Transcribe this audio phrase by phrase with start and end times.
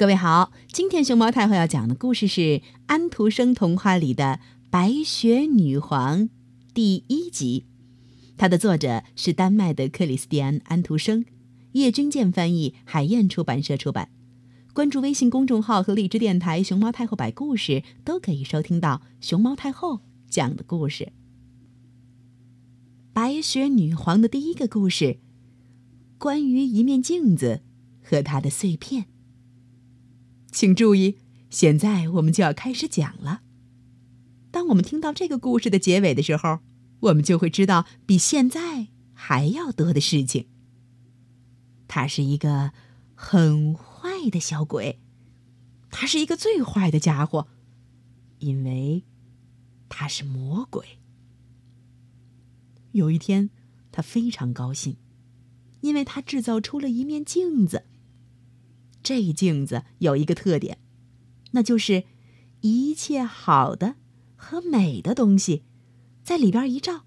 [0.00, 6.20] 各位好，今天熊猫太后要讲的故事是安徒生童话里的《白雪女皇》
[6.72, 7.66] 第一集，
[8.38, 11.26] 它的作者是丹麦的克里斯蒂安·安徒生，
[11.72, 14.08] 叶君健翻译，海燕出版社出版。
[14.72, 21.12] 关注微信公众号和荔枝电台“熊猫太后摆故事”，都可以收听到熊猫太后讲的故事。
[23.12, 25.18] 白雪女皇的第一个故事，
[26.16, 27.60] 关于一面镜子
[28.02, 29.04] 和它的碎片。
[30.52, 31.16] 请注意，
[31.48, 33.42] 现在我们就要开始讲了。
[34.50, 36.58] 当我们听到这个故事的结尾的时候，
[37.00, 40.48] 我们就会知道比现在还要多的事情。
[41.86, 42.72] 他是一个
[43.14, 45.00] 很坏的小鬼，
[45.90, 47.48] 他是一个最坏的家伙，
[48.38, 49.04] 因为
[49.88, 50.98] 他是魔鬼。
[52.92, 53.50] 有一天，
[53.92, 54.96] 他非常高兴，
[55.80, 57.86] 因为他制造出了一面镜子。
[59.02, 60.78] 这镜子有一个特点，
[61.52, 62.04] 那就是
[62.60, 63.96] 一切好的
[64.36, 65.62] 和美的东西，
[66.22, 67.04] 在里边一照，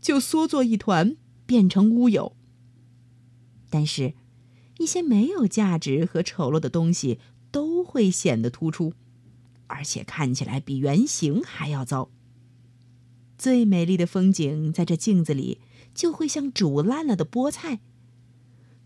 [0.00, 2.36] 就缩作一团，变成乌有。
[3.70, 4.14] 但是，
[4.78, 7.20] 一些没有价值和丑陋的东西
[7.50, 8.92] 都会显得突出，
[9.68, 12.10] 而且看起来比原形还要糟。
[13.38, 15.60] 最美丽的风景在这镜子里，
[15.94, 17.80] 就会像煮烂了的菠菜。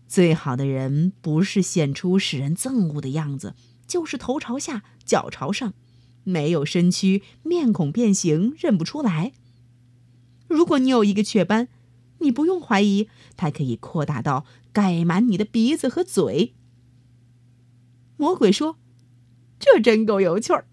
[0.07, 3.55] 最好的人不是显出使人憎恶的样子，
[3.85, 5.73] 就是头朝下，脚朝上，
[6.23, 9.33] 没有身躯，面孔变形，认不出来。
[10.47, 11.67] 如果你有一个雀斑，
[12.19, 16.55] 你不用怀疑，它可以扩大到盖满你的鼻子和嘴。
[18.15, 18.77] 魔鬼说
[19.59, 20.67] ：“这真够有趣儿。”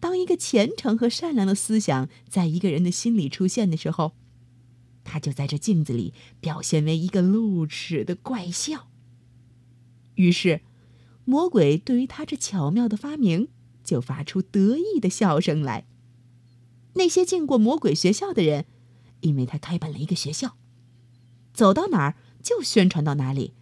[0.00, 4.14] 当一个虔诚和善良的思想在一个人的心里出现的时候。
[5.10, 8.88] 他就在这镜子里表现为一个露齿的怪笑。
[10.14, 10.60] 于是，
[11.24, 13.48] 魔鬼对于他这巧妙的发明
[13.82, 15.84] 就发出得意的笑声来。
[16.94, 18.66] 那些进过魔鬼学校的人，
[19.22, 20.56] 因为他开办了一个学校，
[21.52, 23.54] 走到哪儿就宣传到哪里，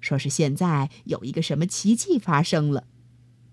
[0.00, 2.86] 说是现在有一个什么奇迹发生了。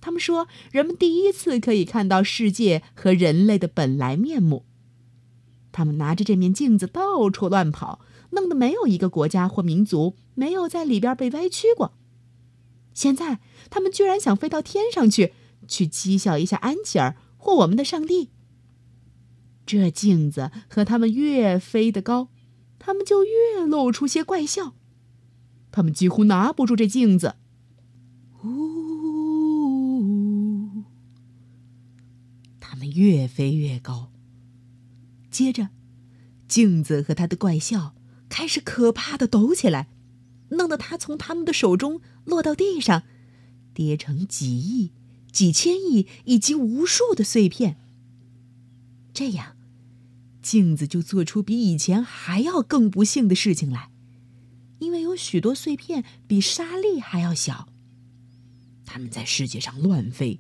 [0.02, 4.66] 他们说，人们第一次可以看到世界和人类的本来面目。
[5.78, 8.00] 他们拿着这面镜子到处乱跑，
[8.32, 11.94] 弄得没有一个国家或民族没有在里边被歪曲过。
[12.96, 13.40] 现在
[13.70, 15.34] 他们居然想飞到天上去，
[15.68, 18.32] 去讥笑一下安琪儿或我们的上帝。
[19.68, 22.30] 这镜子和他们越飞得高，
[22.80, 24.74] 他们就越露出些怪笑。
[25.70, 27.36] 他们几乎拿不住这镜子。
[28.44, 28.50] 呜！
[32.60, 34.10] 他们越飞越高。
[35.38, 35.70] 接着，
[36.48, 37.94] 镜子和他的怪笑
[38.28, 39.88] 开始可怕的抖起来，
[40.50, 43.04] 弄得他从他们的手中落到地上，
[43.72, 44.94] 跌成几亿、
[45.32, 47.78] 几千亿以及无数的碎片。
[49.14, 49.56] 这样，
[50.42, 53.92] 镜子就做出比以前还要更不幸的事情来，
[54.80, 57.70] 因为有许多碎片比沙粒还要小。
[58.88, 60.40] 它们在世界上乱飞，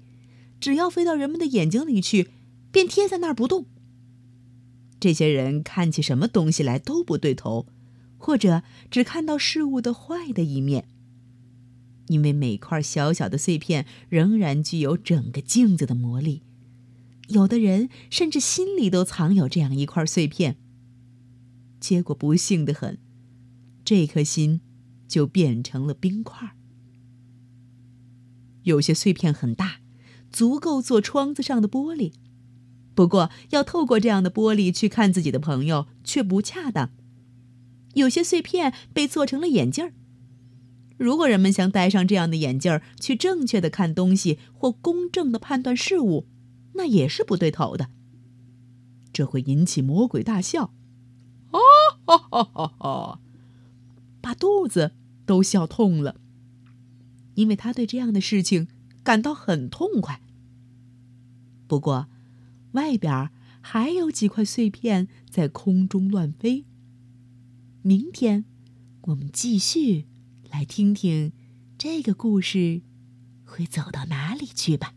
[0.60, 2.32] 只要飞到人们的眼睛里去，
[2.72, 3.68] 便贴在那儿不动。
[5.00, 7.68] 这些人看起什么东西来都不对头，
[8.18, 10.88] 或者只看到事物的坏的一面。
[12.08, 16.42] 因为每块小小的碎片仍然具有整个镜子的魔力，
[17.28, 20.58] 有的人甚至心里都藏有这样一块碎片。
[21.80, 22.98] 结果不幸的很，
[23.84, 24.62] 这颗心
[25.08, 26.56] 就变成了冰块。
[28.64, 29.82] 有些碎片很大，
[30.32, 32.14] 足够做窗子上的玻璃。
[32.98, 36.90] 不过，要透过这样的玻璃去看自己的朋友却不恰当。
[37.94, 39.94] 有些碎片被做成了眼镜儿。
[40.98, 46.26] 如果人们想戴上这样的眼镜儿去正确的看东西或公正的判断事物，
[46.74, 47.90] 那也是不对头的。
[49.14, 50.74] 这会引起魔鬼大笑，
[51.52, 51.60] 哦
[52.04, 53.20] 哈哈哈哈，
[54.22, 54.94] 把肚子
[55.28, 56.16] 都笑痛了，
[57.36, 58.68] 因为他对这样的事情
[59.04, 60.20] 感到很痛快。
[61.68, 62.08] 不过。
[62.78, 66.66] 外边还有几块碎片在空中乱飞。
[67.82, 68.46] 明天，
[69.02, 70.06] 我们继续
[70.52, 71.34] 来听听
[71.76, 72.84] 这个故事
[73.44, 74.94] 会走到哪里去吧。